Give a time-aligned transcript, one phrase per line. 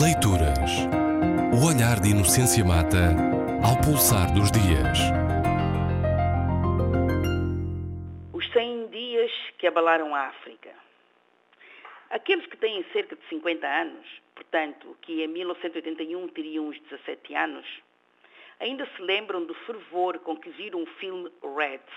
[0.00, 0.88] Leituras.
[1.52, 3.12] O olhar de Inocência Mata
[3.60, 4.98] ao pulsar dos dias.
[8.32, 10.70] Os 100 dias que abalaram a África.
[12.08, 17.66] Aqueles que têm cerca de 50 anos, portanto, que em 1981 teriam uns 17 anos,
[18.60, 21.92] ainda se lembram do fervor com que viram o filme Reds,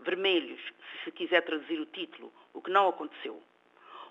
[0.00, 3.42] Vermelhos, se se quiser traduzir o título, o que não aconteceu.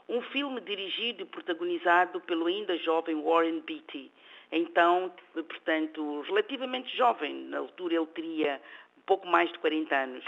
[0.09, 4.11] Um filme dirigido e protagonizado pelo ainda jovem Warren Beatty,
[4.51, 8.61] então, portanto, relativamente jovem, na altura ele teria
[8.97, 10.25] um pouco mais de 40 anos.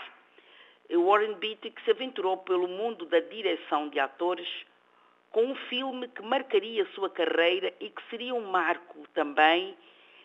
[0.92, 4.48] Warren Beatty que se aventurou pelo mundo da direção de atores
[5.32, 9.78] com um filme que marcaria a sua carreira e que seria um marco também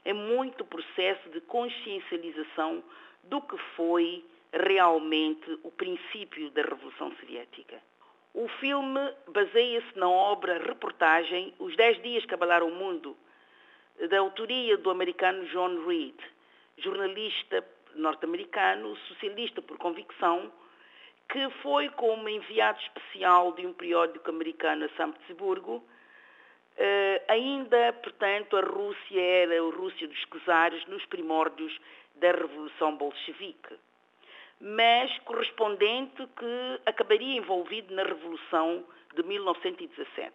[0.05, 2.82] em muito processo de consciencialização
[3.24, 7.80] do que foi realmente o princípio da Revolução Soviética.
[8.34, 13.16] O filme baseia-se na obra reportagem Os Dez Dias que Abalaram o Mundo,
[14.10, 16.16] da autoria do americano John Reed,
[16.79, 20.51] jornalista norte-americano, socialista por convicção,
[21.29, 25.77] que foi como enviado especial de um periódico americano a São Petersburgo.
[25.77, 31.79] Uh, ainda, portanto, a Rússia era a Rússia dos czares nos primórdios
[32.16, 33.79] da Revolução Bolchevique
[34.60, 40.33] mas correspondente que acabaria envolvido na Revolução de 1917.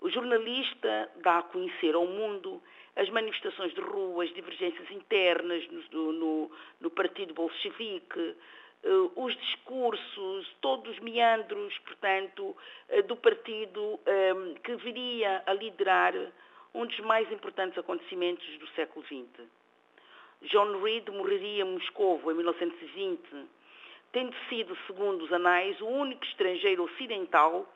[0.00, 2.62] O jornalista dá a conhecer ao mundo
[2.96, 8.36] as manifestações de rua, as divergências internas no, no, no Partido Bolchevique,
[8.84, 12.56] uh, os discursos, todos os meandros, portanto,
[12.88, 16.14] uh, do partido ehm, que viria a liderar
[16.74, 19.57] um dos mais importantes acontecimentos do século XX.
[20.42, 23.20] John Reed morreria em Moscou em 1920,
[24.12, 27.66] tendo sido, segundo os anais, o único estrangeiro ocidental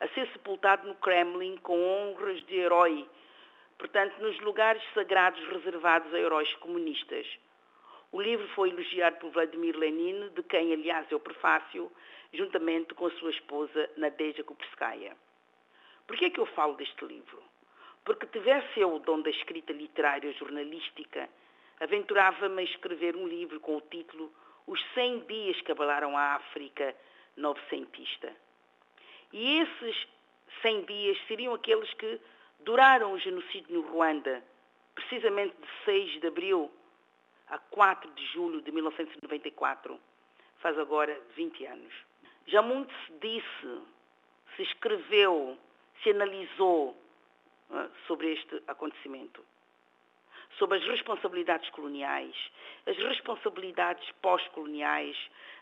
[0.00, 3.06] a ser sepultado no Kremlin com honras de herói,
[3.78, 7.26] portanto, nos lugares sagrados reservados a heróis comunistas.
[8.12, 11.90] O livro foi elogiado por Vladimir Lenin, de quem, aliás, é o prefácio,
[12.32, 15.16] juntamente com a sua esposa Nadezhda Kupskaya.
[16.06, 17.42] Por que é que eu falo deste livro?
[18.04, 21.28] Porque tivesse eu o dom da escrita literária jornalística
[21.80, 24.32] aventurava-me a escrever um livro com o título
[24.66, 26.94] Os 100 Dias que Abalaram a África
[27.36, 28.32] Novecentista.
[29.32, 30.08] E esses
[30.60, 32.20] 100 dias seriam aqueles que
[32.60, 34.44] duraram o genocídio no Ruanda,
[34.94, 36.70] precisamente de 6 de abril
[37.48, 39.98] a 4 de julho de 1994.
[40.58, 41.94] Faz agora 20 anos.
[42.46, 43.80] Já muito se disse,
[44.56, 45.56] se escreveu,
[46.02, 46.90] se analisou
[47.70, 49.42] uh, sobre este acontecimento
[50.58, 52.34] sobre as responsabilidades coloniais,
[52.86, 55.16] as responsabilidades pós-coloniais,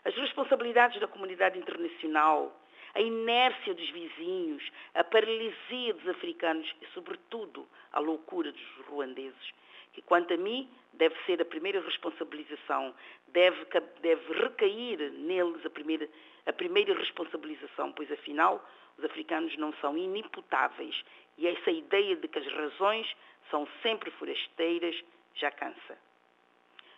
[0.05, 2.55] as responsabilidades da comunidade internacional,
[2.95, 4.63] a inércia dos vizinhos,
[4.95, 9.53] a paralisia dos africanos e, sobretudo, a loucura dos ruandeses,
[9.93, 12.93] que, quanto a mim, deve ser a primeira responsabilização,
[13.27, 13.65] deve,
[14.01, 16.09] deve recair neles a primeira,
[16.45, 18.67] a primeira responsabilização, pois, afinal,
[18.97, 21.03] os africanos não são inimputáveis.
[21.37, 23.07] E essa ideia de que as razões
[23.49, 24.95] são sempre forasteiras
[25.35, 25.97] já cansa.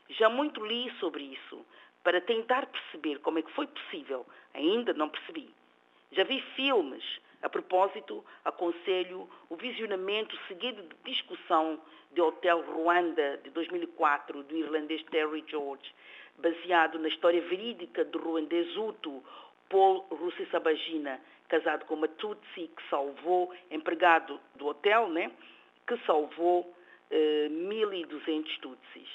[0.10, 1.66] Já muito li sobre isso
[2.04, 5.54] para tentar perceber como é que foi possível, ainda não percebi.
[6.12, 7.04] Já vi filmes,
[7.42, 11.80] a propósito, aconselho o visionamento seguido de discussão
[12.12, 15.94] de Hotel Ruanda de 2004 do irlandês Terry George,
[16.38, 19.24] baseado na história verídica do ruandês Hutu
[19.70, 25.32] Paul Rusesabagina, casado com uma Tutsi que salvou, empregado do hotel, né?
[25.88, 26.74] Que salvou
[27.10, 29.10] eh, 1.200 Tutsis.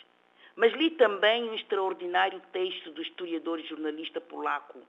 [0.55, 4.81] Mas li também um extraordinário texto do historiador e jornalista polaco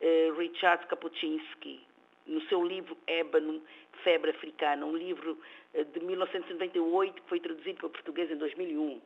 [0.00, 1.80] eh, Richard Kapuczynski,
[2.26, 3.62] no seu livro Ébano,
[4.04, 5.38] Febre Africana, um livro
[5.74, 9.00] eh, de 1998 que foi traduzido para o português em 2001.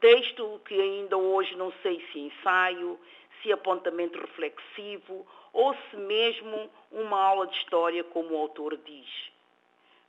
[0.00, 2.98] Texto que ainda hoje não sei se ensaio,
[3.42, 9.08] se é apontamento reflexivo ou se mesmo uma aula de história, como o autor diz.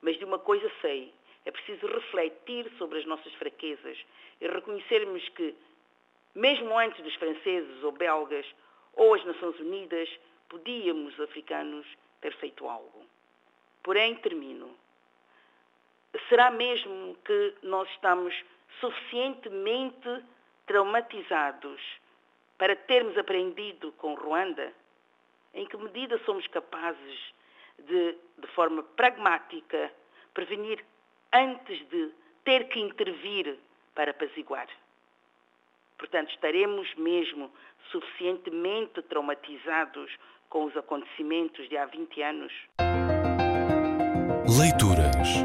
[0.02, 1.14] Mas de uma coisa sei,
[1.46, 3.98] é preciso refletir sobre as nossas fraquezas
[4.42, 5.56] e reconhecermos que,
[6.34, 8.46] mesmo antes dos franceses ou belgas
[8.94, 10.10] ou as Nações Unidas,
[10.50, 11.86] podíamos, os africanos,
[12.20, 13.06] ter feito algo.
[13.84, 14.76] Porém, termino.
[16.30, 18.34] Será mesmo que nós estamos
[18.80, 20.24] suficientemente
[20.66, 21.82] traumatizados
[22.58, 24.74] para termos aprendido com Ruanda?
[25.54, 27.34] Em que medida somos capazes
[27.80, 29.92] de, de forma pragmática,
[30.34, 30.84] prevenir
[31.34, 32.12] antes de
[32.44, 33.58] ter que intervir
[33.94, 34.68] para apaziguar.
[35.98, 37.50] Portanto, estaremos mesmo
[37.92, 40.12] suficientemente traumatizados
[40.50, 42.54] com os acontecimentos de há 20 anos?
[44.58, 45.44] Leituras.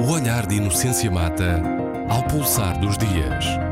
[0.00, 1.62] O olhar de Inocência Mata
[2.10, 3.63] ao pulsar dos dias.